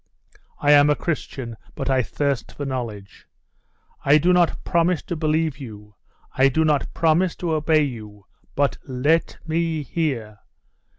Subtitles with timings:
[0.59, 3.27] I am a Christian; but I thirst for knowledge....
[4.03, 5.93] I do not promise to believe you
[6.35, 8.25] I do not promise to obey you;
[8.55, 10.39] but let me hear!